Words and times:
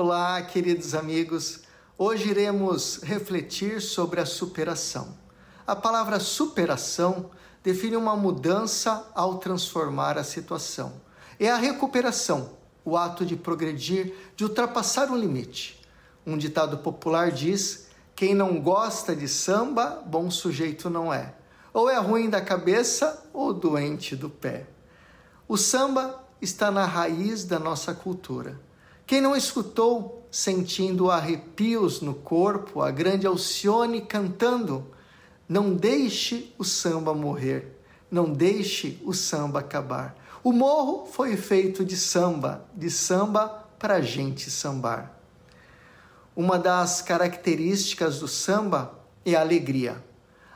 Olá, 0.00 0.40
queridos 0.42 0.94
amigos. 0.94 1.62
Hoje 1.98 2.28
iremos 2.28 3.00
refletir 3.02 3.82
sobre 3.82 4.20
a 4.20 4.24
superação. 4.24 5.18
A 5.66 5.74
palavra 5.74 6.20
superação 6.20 7.32
define 7.64 7.96
uma 7.96 8.14
mudança 8.14 9.10
ao 9.12 9.38
transformar 9.38 10.16
a 10.16 10.22
situação. 10.22 10.92
É 11.36 11.50
a 11.50 11.56
recuperação, 11.56 12.52
o 12.84 12.96
ato 12.96 13.26
de 13.26 13.34
progredir, 13.34 14.14
de 14.36 14.44
ultrapassar 14.44 15.10
um 15.10 15.16
limite. 15.16 15.84
Um 16.24 16.38
ditado 16.38 16.78
popular 16.78 17.32
diz: 17.32 17.88
quem 18.14 18.36
não 18.36 18.60
gosta 18.60 19.16
de 19.16 19.26
samba, 19.26 20.00
bom 20.06 20.30
sujeito 20.30 20.88
não 20.88 21.12
é. 21.12 21.34
Ou 21.74 21.90
é 21.90 21.98
ruim 21.98 22.30
da 22.30 22.40
cabeça 22.40 23.28
ou 23.32 23.52
doente 23.52 24.14
do 24.14 24.30
pé. 24.30 24.68
O 25.48 25.56
samba 25.56 26.24
está 26.40 26.70
na 26.70 26.84
raiz 26.84 27.44
da 27.44 27.58
nossa 27.58 27.92
cultura. 27.92 28.67
Quem 29.08 29.22
não 29.22 29.34
escutou, 29.34 30.28
sentindo 30.30 31.10
arrepios 31.10 32.02
no 32.02 32.12
corpo, 32.12 32.82
a 32.82 32.90
grande 32.90 33.26
Alcione 33.26 34.02
cantando: 34.02 34.86
Não 35.48 35.74
deixe 35.74 36.54
o 36.58 36.62
samba 36.62 37.14
morrer, 37.14 37.80
não 38.10 38.30
deixe 38.30 39.00
o 39.02 39.14
samba 39.14 39.60
acabar. 39.60 40.14
O 40.44 40.52
morro 40.52 41.06
foi 41.06 41.38
feito 41.38 41.86
de 41.86 41.96
samba, 41.96 42.68
de 42.74 42.90
samba 42.90 43.48
para 43.78 44.02
gente 44.02 44.50
sambar. 44.50 45.18
Uma 46.36 46.58
das 46.58 47.00
características 47.00 48.18
do 48.18 48.28
samba 48.28 48.92
é 49.24 49.34
a 49.34 49.40
alegria, 49.40 50.04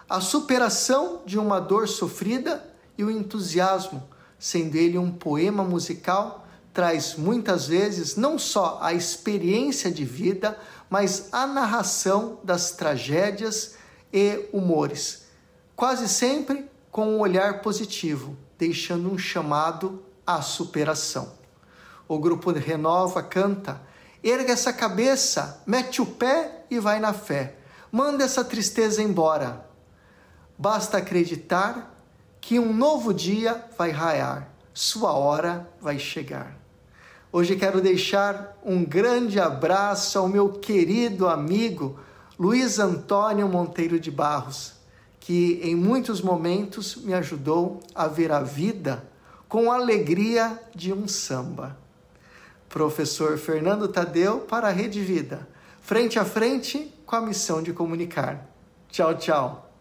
a 0.06 0.20
superação 0.20 1.22
de 1.24 1.38
uma 1.38 1.58
dor 1.58 1.88
sofrida 1.88 2.70
e 2.98 3.02
o 3.02 3.10
entusiasmo, 3.10 4.06
sendo 4.38 4.76
ele 4.76 4.98
um 4.98 5.10
poema 5.10 5.64
musical 5.64 6.42
traz 6.72 7.14
muitas 7.16 7.66
vezes 7.66 8.16
não 8.16 8.38
só 8.38 8.78
a 8.80 8.92
experiência 8.92 9.90
de 9.90 10.04
vida, 10.04 10.58
mas 10.88 11.28
a 11.32 11.46
narração 11.46 12.38
das 12.42 12.72
tragédias 12.72 13.74
e 14.12 14.48
humores, 14.52 15.22
quase 15.74 16.08
sempre 16.08 16.70
com 16.90 17.08
um 17.08 17.20
olhar 17.20 17.62
positivo, 17.62 18.36
deixando 18.58 19.10
um 19.10 19.18
chamado 19.18 20.02
à 20.26 20.42
superação. 20.42 21.32
O 22.06 22.18
grupo 22.18 22.52
Renova 22.52 23.22
canta: 23.22 23.80
erga 24.22 24.52
essa 24.52 24.72
cabeça, 24.72 25.62
mete 25.66 26.02
o 26.02 26.06
pé 26.06 26.64
e 26.70 26.78
vai 26.78 27.00
na 27.00 27.12
fé. 27.12 27.56
Manda 27.90 28.24
essa 28.24 28.44
tristeza 28.44 29.02
embora. 29.02 29.66
Basta 30.58 30.98
acreditar 30.98 31.94
que 32.40 32.58
um 32.58 32.72
novo 32.72 33.12
dia 33.12 33.64
vai 33.76 33.90
raiar, 33.90 34.48
sua 34.74 35.12
hora 35.12 35.68
vai 35.80 35.98
chegar. 35.98 36.61
Hoje 37.34 37.56
quero 37.56 37.80
deixar 37.80 38.58
um 38.62 38.84
grande 38.84 39.40
abraço 39.40 40.18
ao 40.18 40.28
meu 40.28 40.50
querido 40.50 41.26
amigo 41.26 41.98
Luiz 42.38 42.78
Antônio 42.78 43.48
Monteiro 43.48 43.98
de 43.98 44.10
Barros, 44.10 44.74
que 45.18 45.58
em 45.62 45.74
muitos 45.74 46.20
momentos 46.20 46.96
me 46.96 47.14
ajudou 47.14 47.80
a 47.94 48.06
ver 48.06 48.30
a 48.30 48.40
vida 48.40 49.02
com 49.48 49.72
a 49.72 49.76
alegria 49.76 50.60
de 50.74 50.92
um 50.92 51.08
samba. 51.08 51.74
Professor 52.68 53.38
Fernando 53.38 53.88
Tadeu 53.88 54.40
para 54.40 54.68
a 54.68 54.70
Rede 54.70 55.00
Vida, 55.00 55.48
frente 55.80 56.18
a 56.18 56.26
frente 56.26 56.92
com 57.06 57.16
a 57.16 57.22
missão 57.22 57.62
de 57.62 57.72
comunicar. 57.72 58.46
Tchau, 58.90 59.14
tchau. 59.14 59.71